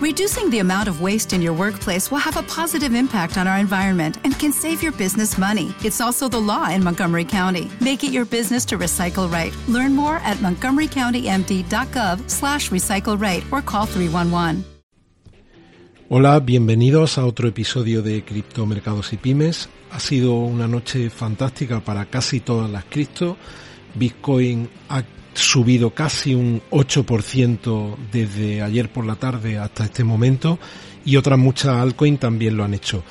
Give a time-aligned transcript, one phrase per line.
[0.00, 3.58] Reducing the amount of waste in your workplace will have a positive impact on our
[3.58, 5.74] environment and can save your business money.
[5.84, 7.70] It's also the law in Montgomery County.
[7.82, 9.52] Make it your business to recycle right.
[9.68, 14.64] Learn more at montgomerycountymd.gov slash recycle right or call 311.
[16.08, 19.68] Hola, bienvenidos a otro episodio de Criptomercados y Pymes.
[19.90, 23.36] Ha sido una noche fantástica para casi todas las cripto.
[23.94, 25.02] Bitcoin ha
[25.34, 30.58] subido casi un 8% desde ayer por la tarde hasta este momento
[31.04, 33.02] y otras muchas altcoins también lo han hecho.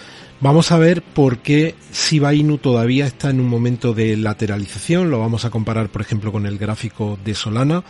[0.42, 5.12] Vamos a ver por qué Shiba Inu todavía está en un momento de lateralización.
[5.12, 7.84] Lo vamos a comparar, por ejemplo, con el gráfico de Solana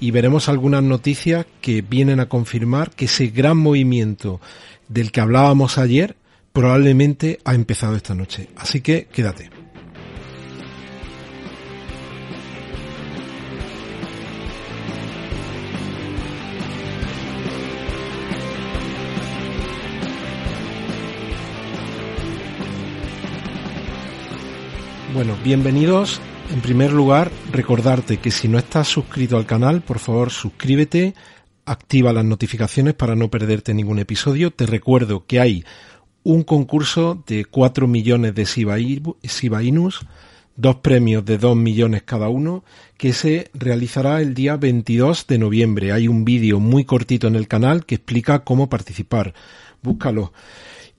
[0.00, 4.40] y veremos algunas noticias que vienen a confirmar que ese gran movimiento
[4.88, 6.16] del que hablábamos ayer
[6.52, 8.48] probablemente ha empezado esta noche.
[8.56, 9.61] Así que quédate.
[25.14, 26.22] Bueno, bienvenidos.
[26.50, 31.14] En primer lugar, recordarte que si no estás suscrito al canal, por favor suscríbete,
[31.66, 34.52] activa las notificaciones para no perderte ningún episodio.
[34.52, 35.64] Te recuerdo que hay
[36.22, 40.00] un concurso de 4 millones de Shiba Inus,
[40.56, 42.64] dos premios de 2 millones cada uno,
[42.96, 45.92] que se realizará el día 22 de noviembre.
[45.92, 49.34] Hay un vídeo muy cortito en el canal que explica cómo participar.
[49.82, 50.32] Búscalo.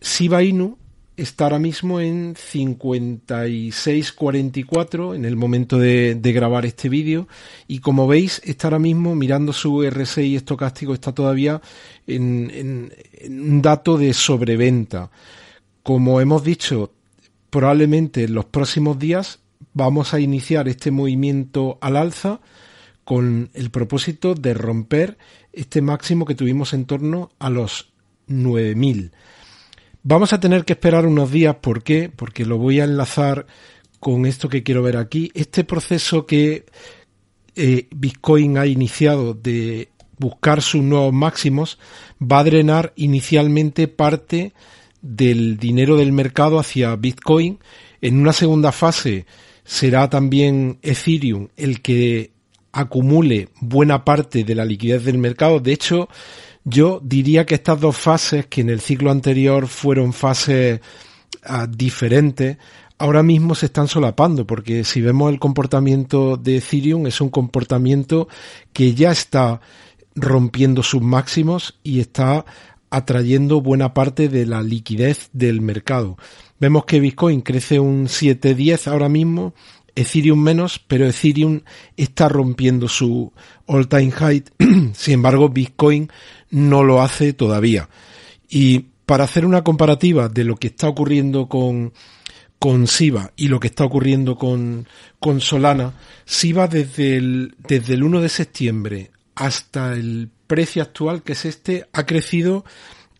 [0.00, 0.78] Shiba Inu
[1.16, 7.26] está ahora mismo en 56.44 en el momento de, grabar este vídeo
[7.66, 11.60] y como veis está ahora mismo mirando su RSI estocástico está todavía
[12.06, 12.92] en
[13.28, 15.10] un dato de sobreventa.
[15.82, 16.92] Como hemos dicho,
[17.50, 19.40] probablemente en los próximos días
[19.74, 22.40] vamos a iniciar este movimiento al alza
[23.04, 25.18] con el propósito de romper
[25.52, 27.92] este máximo que tuvimos en torno a los
[28.26, 29.12] 9000.
[30.02, 32.10] Vamos a tener que esperar unos días, ¿por qué?
[32.14, 33.46] Porque lo voy a enlazar
[33.98, 35.30] con esto que quiero ver aquí.
[35.34, 36.66] Este proceso que
[37.56, 39.88] eh, Bitcoin ha iniciado de
[40.18, 41.78] buscar sus nuevos máximos
[42.20, 44.52] va a drenar inicialmente parte
[45.08, 47.58] del dinero del mercado hacia Bitcoin.
[48.00, 49.24] En una segunda fase
[49.64, 52.32] será también Ethereum el que
[52.72, 55.60] acumule buena parte de la liquidez del mercado.
[55.60, 56.08] De hecho,
[56.64, 60.80] yo diría que estas dos fases, que en el ciclo anterior fueron fases
[61.42, 62.58] ah, diferentes,
[62.98, 68.28] ahora mismo se están solapando, porque si vemos el comportamiento de Ethereum, es un comportamiento
[68.74, 69.60] que ya está
[70.14, 72.44] rompiendo sus máximos y está
[72.90, 76.16] atrayendo buena parte de la liquidez del mercado.
[76.60, 79.54] Vemos que Bitcoin crece un 7-10 ahora mismo,
[79.94, 81.60] Ethereum menos, pero Ethereum
[81.96, 83.32] está rompiendo su
[83.66, 84.44] all-time high.
[84.94, 86.08] Sin embargo, Bitcoin
[86.50, 87.88] no lo hace todavía.
[88.48, 91.92] Y para hacer una comparativa de lo que está ocurriendo con,
[92.58, 94.86] con SIBA y lo que está ocurriendo con,
[95.18, 95.94] con Solana,
[96.24, 101.88] SIBA desde el, desde el 1 de septiembre hasta el precio actual, que es este,
[101.92, 102.64] ha crecido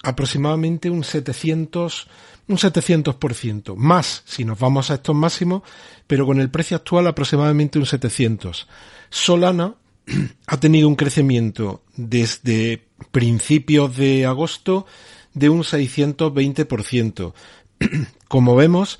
[0.03, 2.09] aproximadamente un 700,
[2.49, 5.63] un 700%, más si nos vamos a estos máximos,
[6.09, 8.67] pero con el precio actual aproximadamente un 700.
[9.11, 9.77] Solana
[10.47, 14.87] ha tenido un crecimiento desde principios de agosto
[15.35, 17.33] de un 620%.
[18.29, 18.99] Como vemos,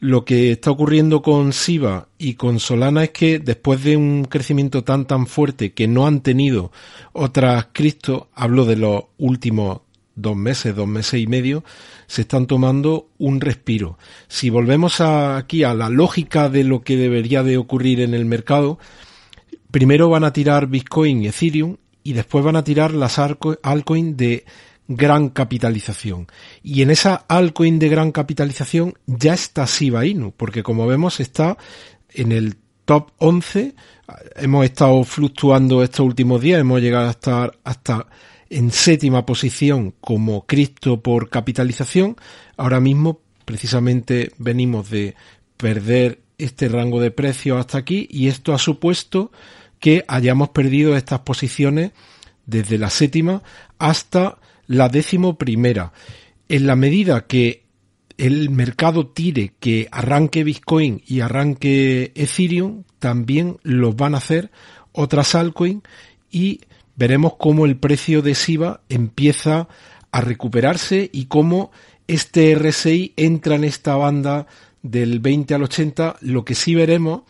[0.00, 4.82] lo que está ocurriendo con SIBA y con Solana es que después de un crecimiento
[4.82, 6.72] tan tan fuerte que no han tenido
[7.12, 9.82] otras cripto, hablo de los últimos
[10.14, 11.64] dos meses, dos meses y medio,
[12.06, 13.98] se están tomando un respiro.
[14.26, 18.78] Si volvemos aquí a la lógica de lo que debería de ocurrir en el mercado,
[19.70, 24.44] primero van a tirar Bitcoin y Ethereum y después van a tirar las altcoins de
[24.92, 26.26] gran capitalización.
[26.64, 31.56] Y en esa altcoin de gran capitalización ya está Shiba Inu, porque como vemos está
[32.12, 33.76] en el top 11.
[34.34, 38.08] Hemos estado fluctuando estos últimos días, hemos llegado a estar hasta
[38.48, 42.16] en séptima posición como Cristo por capitalización.
[42.56, 45.14] Ahora mismo precisamente venimos de
[45.56, 49.30] perder este rango de precios hasta aquí y esto ha supuesto
[49.78, 51.92] que hayamos perdido estas posiciones
[52.44, 53.44] desde la séptima
[53.78, 54.39] hasta
[54.70, 55.92] la décimo primera.
[56.48, 57.64] En la medida que
[58.18, 64.52] el mercado tire que arranque Bitcoin y arranque Ethereum, también lo van a hacer
[64.92, 65.82] otras altcoins
[66.30, 66.60] y
[66.94, 69.66] veremos cómo el precio de SIBA empieza
[70.12, 71.72] a recuperarse y cómo
[72.06, 74.46] este RSI entra en esta banda
[74.82, 76.18] del 20 al 80.
[76.20, 77.22] Lo que sí veremos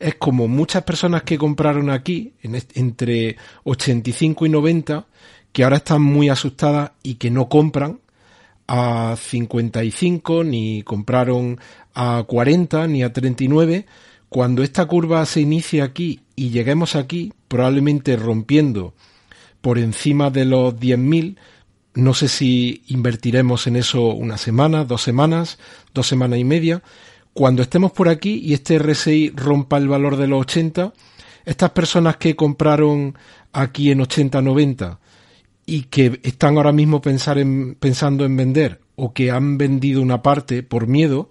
[0.00, 5.06] es como muchas personas que compraron aquí entre 85 y 90
[5.52, 8.00] que ahora están muy asustadas y que no compran
[8.66, 11.58] a 55 ni compraron
[11.94, 13.86] a 40 ni a 39
[14.28, 18.94] cuando esta curva se inicie aquí y lleguemos aquí probablemente rompiendo
[19.62, 21.36] por encima de los 10.000
[21.94, 25.58] no sé si invertiremos en eso una semana, dos semanas,
[25.92, 26.80] dos semanas y media,
[27.32, 30.92] cuando estemos por aquí y este RSI rompa el valor de los 80,
[31.44, 33.18] estas personas que compraron
[33.52, 34.98] aquí en 80-90
[35.68, 40.86] y que están ahora mismo pensando en vender o que han vendido una parte por
[40.86, 41.30] miedo,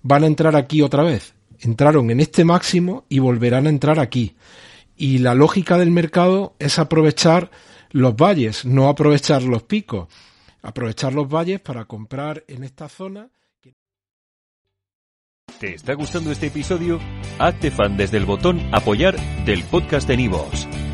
[0.00, 1.34] van a entrar aquí otra vez.
[1.60, 4.36] Entraron en este máximo y volverán a entrar aquí.
[4.96, 7.50] Y la lógica del mercado es aprovechar
[7.90, 10.08] los valles, no aprovechar los picos.
[10.62, 13.28] Aprovechar los valles para comprar en esta zona.
[15.60, 16.98] ¿Te está gustando este episodio?
[17.38, 19.14] Hazte fan desde el botón Apoyar
[19.44, 20.66] del podcast de Nivos.